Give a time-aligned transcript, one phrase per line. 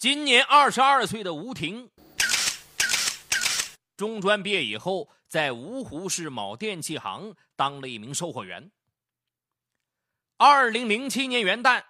[0.00, 1.90] 今年二十二岁的吴婷，
[3.98, 8.70] 中专毕业以后，在芜湖市某电器行当了一名售货员。
[10.38, 11.82] 二零零七年元旦，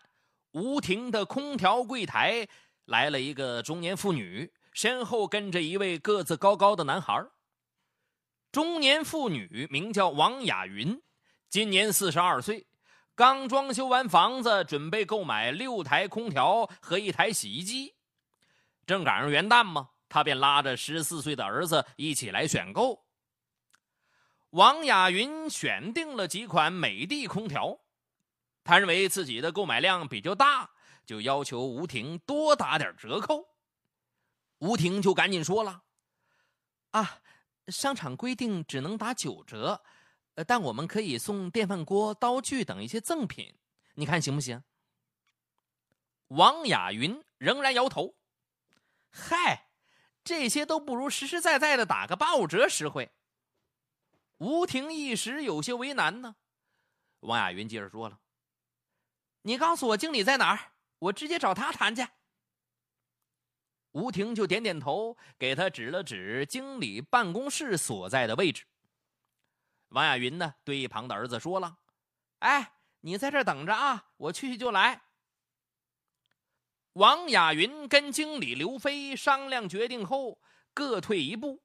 [0.51, 2.49] 吴婷的空调柜台
[2.87, 7.25] 来了一个中年妇女，身后跟着一位个子高高的男孩。
[8.51, 11.01] 中年妇女名叫王雅云，
[11.49, 12.67] 今年四十二岁，
[13.15, 17.95] 刚装修完房子，准备购买六台空调和一台洗衣机。
[18.91, 23.07] 正赶上元旦嘛，他便拉着十四岁的儿子一起来选购。
[24.51, 27.79] 王雅云选定了几款美的空调，
[28.65, 30.69] 他认为自己的购买量比较大，
[31.07, 33.47] 就要求吴婷多打点折扣。
[34.59, 35.85] 吴婷就赶紧说了
[36.91, 37.21] ：“啊。”
[37.69, 39.81] 商场规定只能打九折，
[40.35, 43.55] 呃，但我们可以送电饭锅、刀具等一些赠品，
[43.95, 44.61] 你看行不行？
[46.29, 48.17] 王雅云仍然摇头。
[49.11, 49.71] 嗨，
[50.25, 53.11] 这些都不如实实在在的打个八五折实惠。
[54.39, 56.37] 吴婷一时有些为难呢。
[57.21, 58.21] 王雅云接着说了
[59.43, 62.07] ：“你告诉我经理在哪儿，我直接找他谈去。”
[63.93, 68.65] 吴婷就点点头，给他指了指经理办公室所在的位置。
[69.89, 71.79] 王亚云呢，对一旁的儿子说了
[72.39, 75.03] ：“哎，你在这等着啊，我去去就来。”
[76.95, 80.39] 王亚云跟经理刘飞商量决定后，
[80.75, 81.63] 各退一步。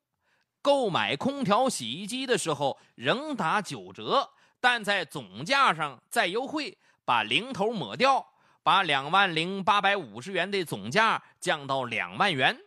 [0.61, 8.25] 购买空调、洗衣机的时候仍打九折，但在总价上再优惠，把零头抹掉。
[8.63, 12.59] 把两万零八百五十元的总价降到两万元，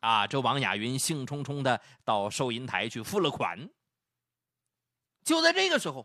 [0.00, 0.26] 啊！
[0.26, 3.70] 这王雅云兴冲冲的到收银台去付了款。
[5.22, 6.04] 就在这个时候，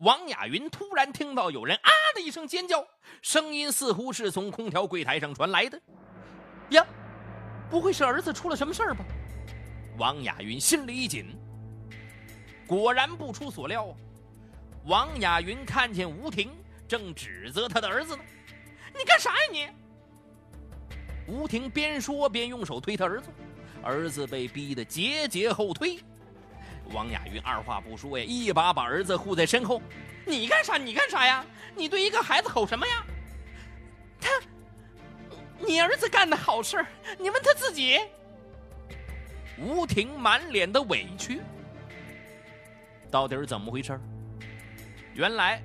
[0.00, 2.82] 王雅云突然听到有人啊的一声尖叫，
[3.20, 5.78] 声音似乎是从空调柜台上传来的。
[6.70, 6.86] 呀，
[7.68, 9.04] 不会是儿子出了什么事儿吧？
[9.98, 11.36] 王雅云心里一紧。
[12.66, 13.94] 果然不出所料啊，
[14.86, 16.50] 王雅云看见吴婷
[16.88, 18.22] 正指责他的儿子呢。
[18.96, 19.68] 你干啥呀你？
[21.26, 23.28] 吴婷边说边用手推他儿子，
[23.82, 25.98] 儿子被逼得节节后退。
[26.92, 29.80] 王雅云二话不说呀，一把把儿子护在身后。
[30.26, 30.76] 你干啥？
[30.76, 31.44] 你干啥呀？
[31.74, 33.04] 你对一个孩子吼什么呀？
[34.20, 34.28] 他，
[35.58, 36.84] 你儿子干的好事
[37.18, 38.00] 你问他自己。
[39.58, 41.40] 吴婷满脸的委屈，
[43.10, 43.98] 到底是怎么回事
[45.14, 45.62] 原来，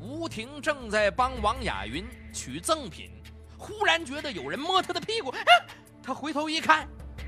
[0.00, 2.06] 吴婷正在帮王雅云。
[2.30, 3.10] 取赠品，
[3.56, 5.34] 忽然觉得有人摸她的屁股，
[6.02, 6.86] 她回头一看，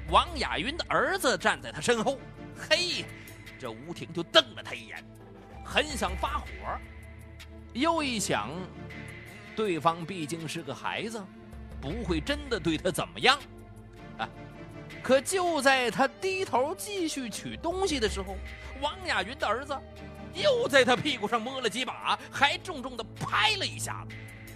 [0.09, 2.19] 王雅云的儿子站在她身后。
[2.57, 3.05] 嘿，
[3.61, 5.05] 这吴婷就瞪了他一眼，
[5.63, 6.47] 很想发火，
[7.75, 8.49] 又一想，
[9.55, 11.23] 对方毕竟是个孩子，
[11.79, 13.39] 不会真的对他怎么样
[14.17, 14.27] 啊。
[15.03, 18.35] 可就在他低头继续取东西的时候，
[18.81, 19.79] 王雅云的儿子
[20.33, 24.07] 又在他屁股上摸了几把，还重重的拍了一下。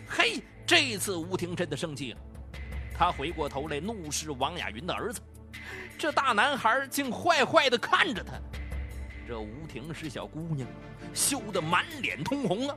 [0.08, 2.20] 嘿，这次吴婷真的生气了，
[2.96, 5.20] 他回过头来怒视王雅云的儿子，
[5.98, 8.32] 这大男孩竟坏坏的看着他。
[9.26, 10.68] 这吴婷是小姑娘，
[11.14, 12.76] 羞得满脸通红啊！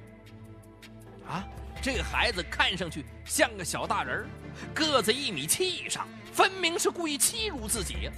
[1.28, 1.47] 啊，
[1.81, 4.25] 这孩子看上去像个小大人
[4.74, 8.09] 个子一米七以上，分明是故意欺辱自己！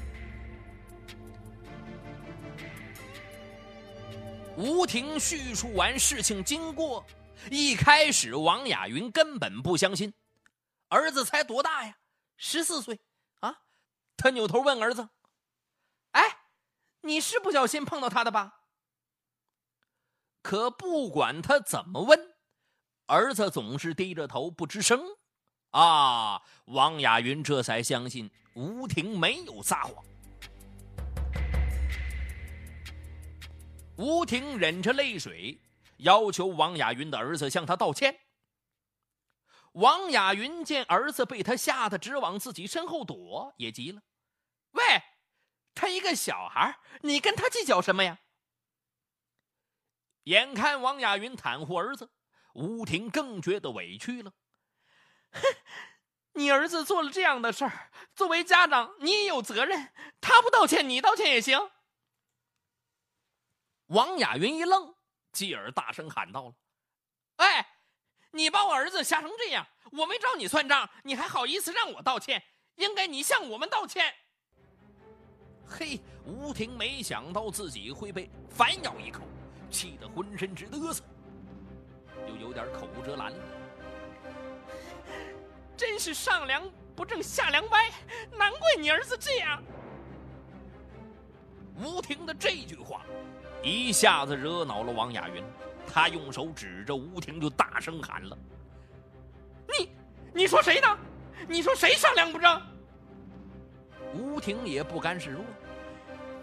[4.56, 7.06] 吴婷叙述完事情经过。
[7.50, 10.14] 一开始，王雅云根本不相信，
[10.90, 11.96] 儿子才多大呀，
[12.36, 13.00] 十四岁
[13.40, 13.56] 啊！
[14.18, 15.08] 他扭头问儿子：“，
[17.02, 18.62] 你是不小心碰到他的吧？”
[20.42, 22.36] 可不管他怎么问，
[23.08, 25.02] 儿子总是低着头不吱声。
[25.72, 26.42] 啊！
[26.66, 30.04] 王雅云这才相信吴婷没有撒谎。
[33.98, 35.62] 吴婷忍着泪水。
[35.98, 38.18] 要求王雅云的儿子向他道歉。
[39.74, 44.02] 王雅云见儿子被他吓得直往自己身后躲，也急了
[44.72, 44.82] ：“喂，
[45.80, 48.20] 他一个小孩，你跟他计较什么呀？”
[50.28, 52.12] 眼看王雅云袒护儿子，
[52.54, 54.34] 吴婷更觉得委屈了
[55.32, 55.42] ：“哼，
[56.34, 59.94] 你儿子做了这样的事儿，作为家长，你也有责任。
[60.20, 61.72] 他不道歉，你道歉也行。”
[63.88, 64.96] 王雅云一愣。
[65.32, 66.56] 继而大声喊道：“了，
[67.38, 67.66] 哎，
[68.32, 72.44] 你把我儿子吓成这样，我没找你算账，你还好意思让我道歉？
[72.76, 74.14] 应该你向我们道歉。”
[75.70, 79.22] 嘿，吴婷没想到自己会被反咬一口，
[79.70, 81.04] 气得浑身直嘚瑟，
[82.28, 83.38] 又有点口无遮拦了。
[85.78, 87.90] 真是上梁不正下梁歪，
[88.38, 89.62] 难怪你儿子这样。
[91.82, 93.06] 吴婷的这句话，
[93.64, 95.42] 一下子惹恼了王雅云，
[95.88, 98.38] 他用手指着吴婷就大声喊了
[99.80, 99.90] ：“你，
[100.34, 100.88] 你说谁呢？
[101.48, 102.62] 你说谁上梁不正？”
[104.14, 105.46] 吴婷也不甘示弱，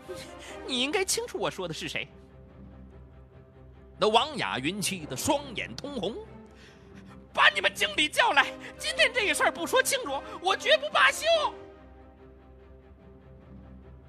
[0.67, 2.08] 你应该清楚我说的是谁。
[3.99, 6.14] 那王雅云气得双眼通红，
[7.32, 8.47] 把你们经理叫来，
[8.79, 11.25] 今天这个事儿不说清楚，我绝不罢休。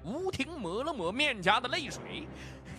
[0.04, 2.26] 吴婷抹了抹面颊的泪水，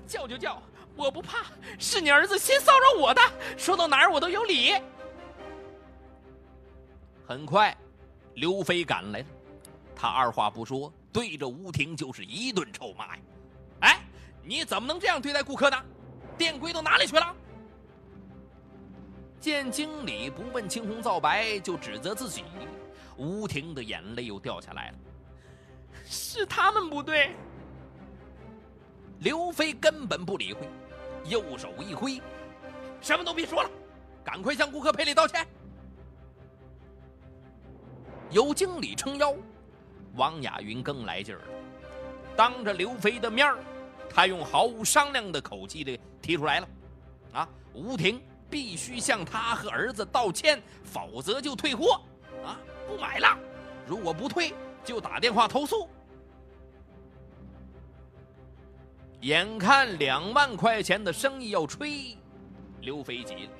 [0.07, 0.61] 叫就叫，
[0.95, 1.45] 我不怕。
[1.77, 3.21] 是你儿子先骚扰我的，
[3.57, 4.73] 说到哪儿我都有理。
[7.27, 7.75] 很快，
[8.35, 9.25] 刘飞赶来了，
[9.95, 13.21] 他二话不说，对着吴婷就是一顿臭骂呀！
[13.81, 14.01] 哎，
[14.43, 15.77] 你怎么能这样对待顾客呢？
[16.37, 17.35] 店规都哪里去了？
[19.39, 22.43] 见经理不问青红皂白就指责自己，
[23.17, 24.97] 吴婷的眼泪又掉下来了。
[26.05, 27.35] 是他们不对。
[29.19, 30.69] 刘飞根本不理会，
[31.25, 32.21] 右手一挥，
[33.01, 33.69] 什么都别说了，
[34.23, 35.45] 赶快向顾客赔礼道歉。
[38.29, 39.33] 有经理撑腰，
[40.19, 41.45] 王雅云更来劲儿了，
[42.35, 43.57] 当着刘飞的面儿，
[44.09, 46.67] 他用毫无商量的口气的提出来了
[47.31, 52.01] ：“啊，吴婷必须向他和儿子道歉，否则就退货，
[52.45, 53.37] 啊，不买了。
[53.87, 55.87] 如果不退，就打电话投诉。”
[59.21, 62.17] 眼看两万块钱的生意要吹，
[62.81, 63.51] 刘飞急了，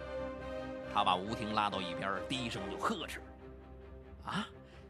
[0.93, 3.21] 他把吴婷拉到一边，低声就呵斥
[4.25, 4.47] ：“啊，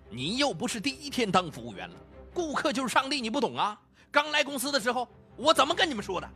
[0.09, 1.95] 你又不是第一天当服务员了，
[2.33, 3.79] 顾客就是上帝，你不懂啊？
[4.11, 6.29] 刚来公司的时候，我怎么跟你们说的？”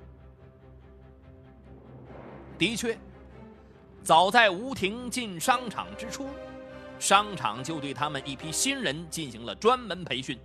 [2.57, 2.97] 的确，
[4.03, 6.27] 早在吴婷进商场之初，
[6.99, 10.37] 商场就对他们一批新人进行了专门培训。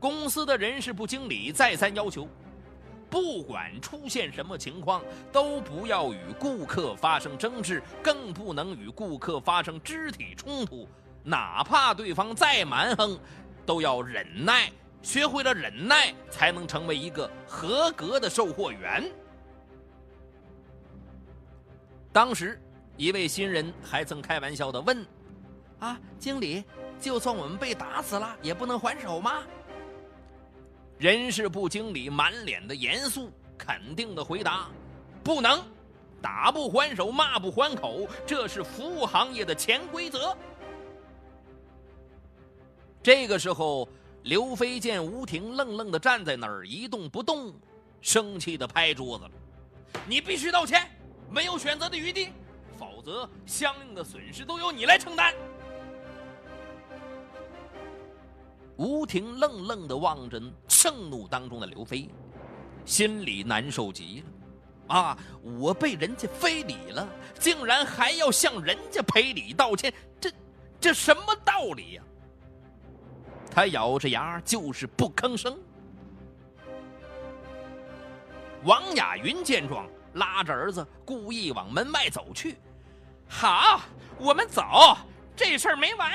[0.00, 2.26] 公司的人事部经理再三要求。
[3.10, 10.88] 不管出现什么情况，都不要与顾客发生争执，更不能与顾客发生肢体冲突。
[11.24, 13.18] 哪怕对方再蛮横，
[13.64, 14.70] 都要忍耐。
[15.02, 19.10] 学会了忍耐，才能成为一个合格的售货员。
[22.12, 22.60] 当时，
[22.96, 25.04] 一位新人还曾开玩笑的问
[25.80, 26.62] ：“啊，经理，
[27.00, 29.42] 就算我们被打死了，也不能还手吗？”
[30.98, 34.68] 人事部经理满脸的严肃，肯定的回答
[35.24, 35.60] ：“不能，
[36.20, 40.36] 打不还手，骂不还口，这是服务行业的潜规则。”
[43.02, 43.88] 这个时候，
[44.22, 47.52] 刘飞见吴婷愣愣的站在那儿一动不动，
[48.00, 49.30] 生气的拍桌子了
[50.06, 50.88] ：“你必须道歉，
[51.28, 52.28] 没有选择的余地，
[52.78, 55.34] 否则相应的损失都由你来承担。”
[58.76, 62.08] 吴婷愣愣的望着盛怒当中的刘飞，
[62.84, 64.94] 心里难受极了。
[64.94, 67.08] 啊，我被人家非礼了，
[67.38, 70.30] 竟然还要向人家赔礼道歉，这
[70.80, 72.02] 这什么道理呀？
[73.54, 75.58] 他咬着牙就是不吭声。
[78.64, 82.56] 王雅云见状，拉着儿子故意往门外走去。
[83.28, 83.82] 好，
[84.18, 84.96] 我们走，
[85.36, 86.10] 这事儿没完。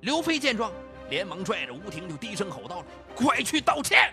[0.00, 0.72] 刘飞见状。
[1.10, 2.84] 连忙拽着吴婷就低声吼道
[3.16, 4.12] ：“快去道歉！”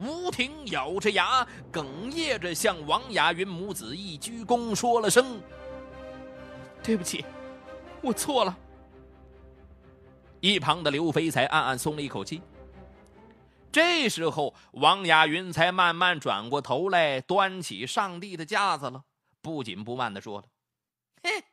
[0.00, 5.40] 吴婷咬着牙，哽咽着向王雅云母子一鞠躬，说了声
[6.82, 7.24] ：“对不起，
[8.02, 8.58] 我错了。”
[10.44, 12.42] 一旁的刘飞才暗暗松了一口气。
[13.72, 19.04] 这时候，王雅云才慢慢转过头来，端起上帝的架子了，
[19.40, 20.44] 不紧不慢的说了
[21.24, 21.44] ：“嘿。”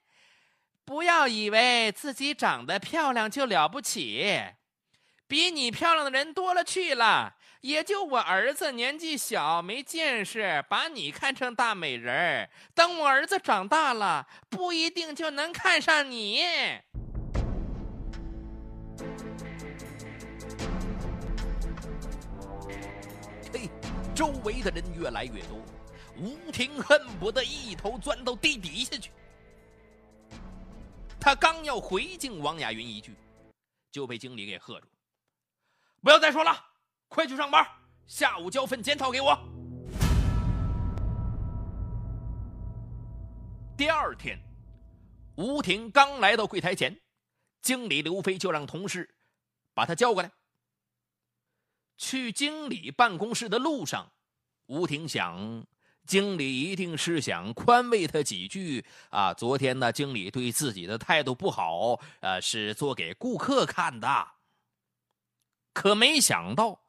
[0.83, 4.41] 不要以为自己长得漂亮就了不起，
[5.25, 7.37] 比你漂亮的人多了去了。
[7.61, 12.49] 也就我儿子年纪小没见识，把你看成大美人儿。
[12.73, 16.43] 等我儿子长大了，不一定就能看上你。
[24.13, 25.57] 周围的人越来越多，
[26.17, 29.11] 吴婷恨不得一头钻到地底下去。
[31.19, 33.15] 他刚要回敬王雅云一句，
[33.91, 34.87] 就被经理给喝住
[36.03, 36.51] ：“不要再说了，
[37.07, 37.65] 快去上班，
[38.05, 39.37] 下午交份检讨给我。”
[43.77, 44.37] 第二天，
[45.35, 46.99] 吴婷刚来到柜台前，
[47.61, 49.09] 经理刘飞就让同事
[49.73, 50.31] 把他叫过来。
[52.01, 54.11] 去经理办公室的路上，
[54.65, 55.63] 吴婷想，
[56.07, 59.31] 经理一定是想宽慰他几句啊。
[59.31, 64.27] 昨天呢，经理对自己的态度不好，呃，是做给顾客看的。
[65.73, 66.81] 可没想到，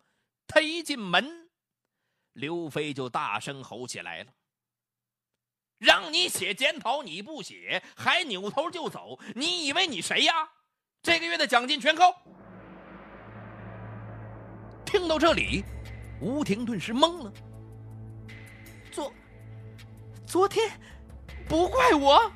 [0.47, 1.51] 他一进门，
[2.33, 4.33] 刘飞就大声吼起来了
[5.77, 10.33] ：“让你写检讨你不写，还扭头就走，你以为你谁呀？
[11.03, 12.15] 这个月的奖金全扣！”
[14.93, 15.65] 听到这里，
[16.21, 17.33] 吴婷顿时懵了。
[18.91, 19.11] 昨
[20.27, 20.71] 昨天
[21.49, 22.31] 不怪我。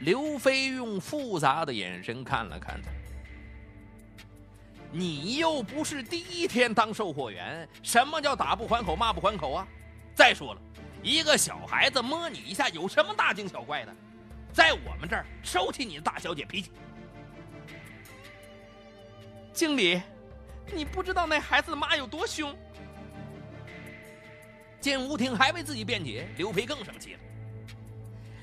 [0.00, 2.90] 刘飞用复杂的眼神看了看他。
[4.90, 9.68] 你又不是第一天当售货员，什么叫打不还口骂不还口啊？
[10.14, 10.62] 再说了，
[11.02, 13.94] 一个小孩子摸你一下，有什么大惊小怪的？
[14.50, 16.70] 在我们这儿收起你的大小姐脾气。
[19.52, 20.00] 经理，
[20.70, 22.54] 你不知道那孩子的妈有多凶。
[24.80, 27.20] 见吴婷还为自己辩解，刘培更生气了。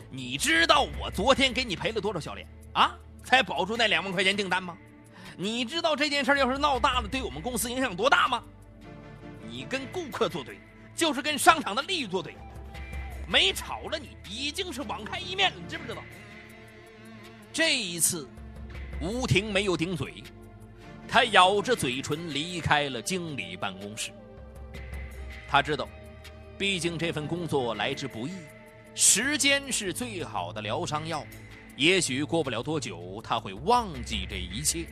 [0.10, 2.98] 你知道我昨天给你赔了多少笑脸啊？
[3.24, 4.76] 才保住那两万块钱订单吗？
[5.38, 8.44] 你知道这件事要是闹大了，对我们公司影响多大吗？
[9.48, 10.58] 你跟顾客作对，
[10.96, 12.36] 就是跟商场的利益作对。
[13.28, 16.02] 没炒了你，已经是网开一面了，你知不知道？
[17.54, 18.28] 这一次，
[19.02, 20.24] 吴婷没有顶嘴，
[21.10, 24.12] 他咬着嘴唇离开了经理办公室。
[25.48, 25.88] 他知道。
[26.58, 28.34] 毕竟这份工作来之不易，
[28.94, 31.26] 时间是最好的疗伤药。
[31.78, 34.86] 也许过不了多久，他会忘记这一切。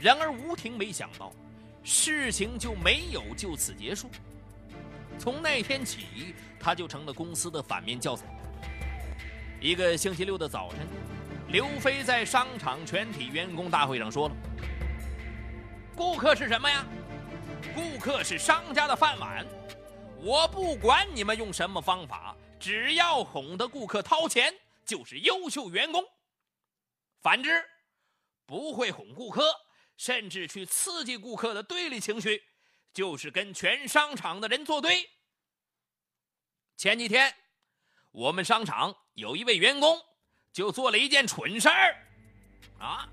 [0.00, 1.30] 然而吴婷没想到，
[1.84, 4.08] 事情就没有就此结束。
[5.18, 8.24] 从那天起，他就成了公司的反面教材。
[9.60, 10.86] 一个星期六的早晨，
[11.50, 14.36] 刘飞在商场全体员工大会上说了
[15.96, 16.84] ：“顾客是什么呀？”
[17.74, 19.46] 顾客是商家的饭碗，
[20.18, 26.04] 我不管你们用什么方法，只要哄得顾客掏钱，就是优秀员工。
[27.20, 27.64] 反之，
[28.44, 29.42] 不会哄顾客，
[29.96, 32.42] 甚至去刺激顾客的对立情绪，
[32.92, 35.08] 就是跟全商场的人作对。
[36.76, 37.34] 前几天，
[38.10, 39.98] 我们商场有一位员工
[40.52, 41.96] 就做了一件蠢事儿，
[42.78, 43.08] 啊。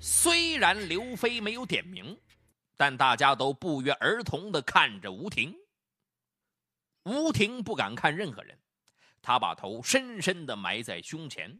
[0.00, 2.18] 虽然刘飞没有点名，
[2.76, 5.54] 但大家都不约而同的看着吴婷。
[7.04, 8.58] 吴婷不敢看任何人，
[9.22, 11.56] 他把头深深的埋在胸前。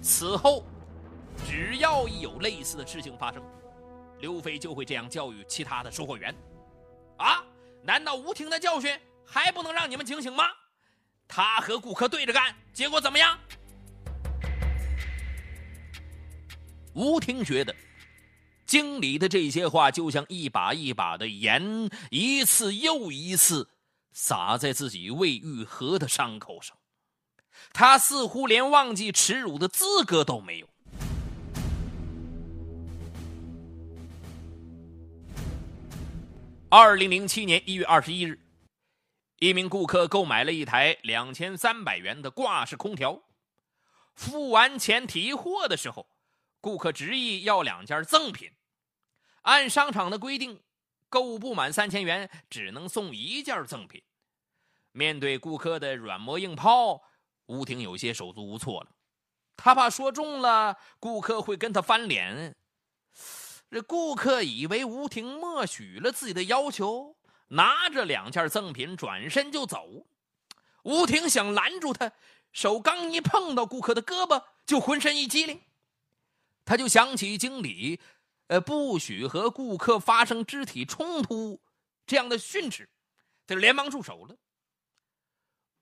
[0.00, 0.64] 此后，
[1.46, 3.42] 只要一有类似的事情发生，
[4.24, 6.34] 刘飞就会这样教育其他的售货员
[7.18, 7.44] ：“啊，
[7.82, 10.44] 难道吴婷的教训还不能让你们警醒吗？”
[11.28, 13.38] 他和顾客对着干，结果怎么样？
[16.94, 17.76] 吴婷觉得，
[18.64, 23.68] 经理的这些话就像一把一把的盐，一次又一次
[24.12, 26.74] 洒在自己未愈合的伤口上。
[27.74, 30.68] 他似乎连忘记耻辱的资格都没有。
[36.76, 38.36] 二零零七年一月二十一日。
[39.38, 43.22] 一名顾客购买了一台两千三百元的挂式空调，
[44.16, 46.04] 付完钱提货的时候，
[46.60, 48.50] 顾客执意要两件赠品。
[49.42, 50.64] 按商场的规定，
[51.08, 54.02] 购物不满三千元只能送一件赠品。
[54.90, 57.00] 面对顾客的软磨硬泡，
[57.46, 58.90] 吴婷有些手足无措了。
[59.56, 62.56] 他怕说中了，顾客会跟他翻脸。
[63.74, 67.16] 这顾客以为吴婷默许了自己的要求。
[67.48, 70.06] 拿着两件赠品转身就走，
[70.84, 72.12] 吴婷想拦住他，
[72.52, 75.60] 手刚一碰到顾客的胳膊，就浑身一激灵。
[76.64, 78.00] 他就想起经理，
[78.46, 81.60] 呃，不许和顾客发生肢体冲突
[82.06, 82.88] 这样的训斥，
[83.44, 84.36] 他就连忙住手了。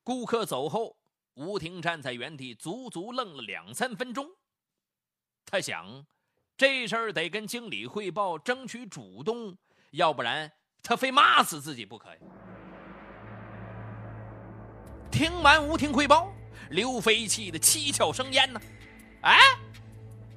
[0.03, 0.97] 顾客走后，
[1.35, 4.31] 吴婷站在原地，足足愣了两三分钟。
[5.45, 6.07] 他想，
[6.63, 9.53] 这事儿得跟经理汇报，争取主动，
[9.91, 10.49] 要不然。
[10.81, 12.21] 他非骂死自己不可呀！
[15.11, 16.33] 听完吴婷汇报，
[16.71, 18.61] 刘飞气得七窍生烟呢。
[19.23, 19.41] 哎，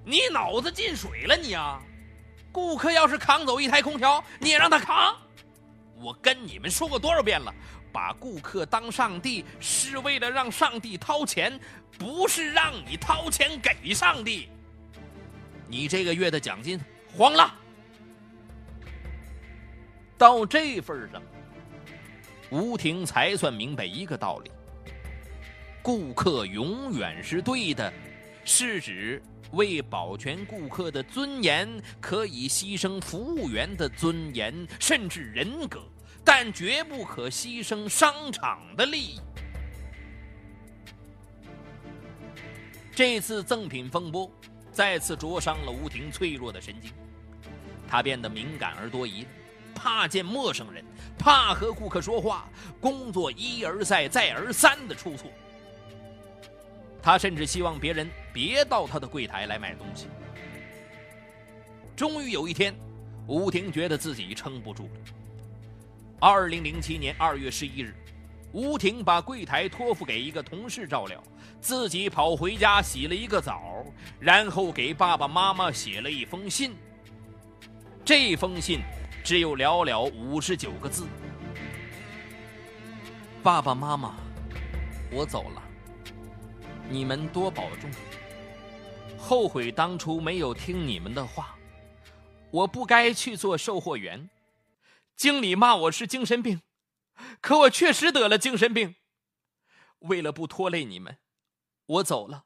[0.04, 1.80] 你脑子进水了你啊！
[2.52, 5.16] 顾客要是扛走一台空调，你也让他扛？
[6.02, 7.54] 我跟你们说过多少遍了，
[7.94, 11.60] 把顾客当上帝是为了让上帝掏钱，
[12.00, 14.50] 不是让你掏钱给上帝。
[15.68, 16.80] 你这个月的奖金
[17.16, 17.54] 黄了。
[20.18, 21.22] 到这份上，
[22.50, 24.52] 吴婷才算明白一个道理：
[25.82, 27.92] 顾客永远是对的，
[28.46, 31.70] 是指为保全顾客的尊严，
[32.00, 35.84] 可以牺牲服务员的尊严甚至人格，
[36.24, 39.20] 但绝不可牺牲商场的利益。
[42.96, 44.32] 这次赠品风波，
[44.76, 46.92] 再次灼伤了吴婷脆弱的神经，
[47.88, 49.26] 她变得敏感而多疑，
[49.74, 50.84] 怕见陌生人，
[51.18, 52.50] 怕和顾客说话，
[52.82, 55.32] 工作一而再、再而三的出错。
[57.02, 60.08] 她甚至希望别人别到她的柜台来买东西。
[61.96, 62.76] 终于有一天，
[63.28, 65.00] 吴婷觉得自己撑不住了。
[66.20, 67.96] 二零零七年二月十一日。
[68.56, 71.22] 吴婷把柜台托付给一个同事照料，
[71.60, 73.84] 自己跑回家洗了一个澡，
[74.18, 76.74] 然后给爸爸妈妈写了一封信。
[78.06, 78.80] 这封信
[79.26, 81.06] 只有寥寥五十九个字
[83.44, 84.16] ：“爸爸妈妈，
[85.12, 85.62] 我走了，
[86.90, 87.92] 你们多保重。
[89.18, 91.58] 后悔当初没有听你们的话，
[92.52, 94.30] 我不该去做售货员。
[95.18, 96.62] 经理骂我是精神病。”
[97.42, 98.96] 可我确实得了精神病。
[100.00, 101.18] 为了不拖累你们，
[101.86, 102.46] 我走了。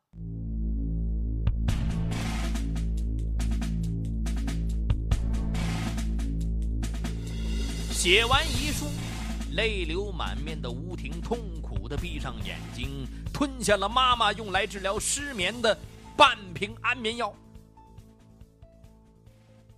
[7.91, 8.85] 写完遗书，
[9.55, 15.77] 泪流满面的吴婷痛苦的闭上眼睛，吞下了妈妈用来治疗失眠的
[16.15, 17.35] 半瓶安眠药。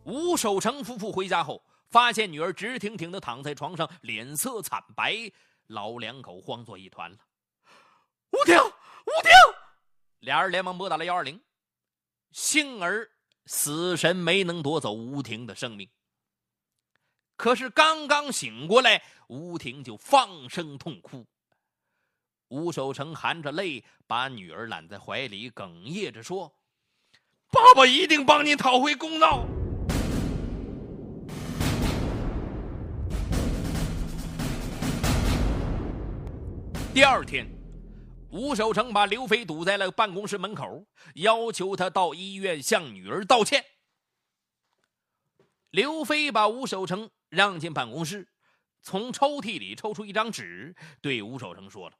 [0.03, 1.63] 吴守成夫妇回家后。
[1.91, 5.31] 发现女儿直挺挺的躺在床上，脸色惨白，
[5.67, 7.17] 老两口慌作一团了。
[8.31, 9.31] 吴婷，吴婷，
[10.19, 11.39] 俩人连忙拨打了幺二零。
[12.31, 13.11] 幸而
[13.45, 15.89] 死神没能夺走吴婷的生命。
[17.35, 21.27] 可是刚刚醒过来，吴婷就放声痛哭。
[22.47, 26.55] 吴守成含着泪把女儿揽在怀里，哽咽着说
[27.51, 29.45] ：“爸爸一定帮你讨回公道。”
[36.93, 37.47] 第二天，
[38.31, 43.63] 吴守成把刘飞堵在了办公室门口，要求他到医院向女儿道歉。
[45.69, 48.27] 刘飞把吴守成让进办公室，
[48.81, 51.95] 从抽屉里抽出一张纸，对吴守成说了：“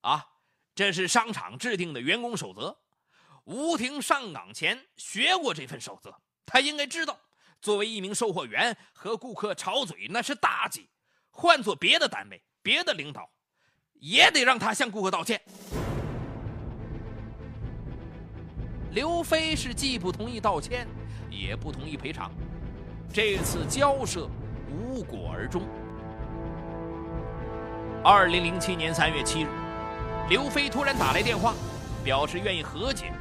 [0.00, 0.26] 啊，
[0.74, 2.74] 这是商场制定的员工守则。
[3.44, 7.20] 吴婷上岗前学过这份守则，他应该知道，
[7.60, 10.88] 作为一名售货员和顾客吵嘴那是大忌。
[11.28, 13.30] 换做别的单位，别的领导。”
[14.00, 15.40] 也得让他向顾客道歉。
[18.92, 20.86] 刘飞是既不同意道歉，
[21.30, 22.32] 也不同意赔偿，
[23.12, 24.28] 这次交涉
[24.68, 25.62] 无果而终。
[28.02, 29.46] 二零零七年三月七日，
[30.28, 31.54] 刘飞突然打来电话，
[32.02, 33.12] 表示愿意和解。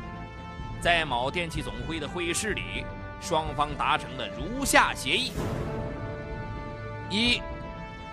[0.82, 2.86] 在某电器总会的会议室里，
[3.20, 5.34] 双方达成了如下协议：
[7.10, 7.42] 一，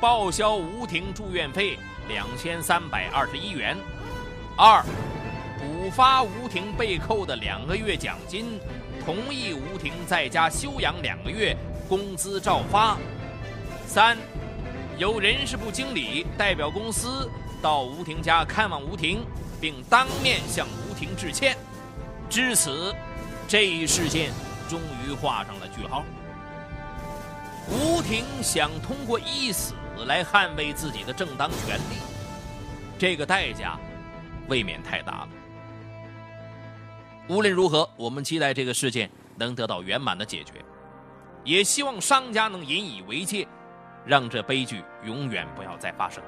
[0.01, 1.79] 报销吴婷住院费。
[2.09, 3.77] 两千三百二十一元。
[4.57, 4.83] 二，
[5.59, 8.59] 补发吴婷被扣的两个月奖金，
[9.05, 11.57] 同意吴婷在家休养两个月，
[11.88, 12.97] 工资照发。
[13.87, 14.16] 三，
[14.99, 17.31] 由人事部经理代表公司
[17.62, 19.25] 到吴婷家看望吴婷，
[19.61, 21.57] 并当面向吴婷致歉。
[22.29, 22.95] 至此，
[23.47, 24.33] 这一事件
[24.69, 26.03] 终于画上了句号。
[27.69, 29.75] 吴婷想通过一死。
[30.05, 31.97] 来捍卫自己的正当权利，
[32.99, 33.79] 这个代价
[34.49, 35.29] 未免太大了。
[37.29, 40.65] 无论如何，我们期待这个事件能得到圆满的解决，
[41.43, 43.49] 也希望商家能引以为戒，
[44.05, 46.23] 让这悲剧永远不要再发生。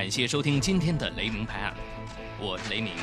[0.00, 1.74] 感谢收听今天的雷鸣拍案，
[2.40, 2.94] 我是雷鸣。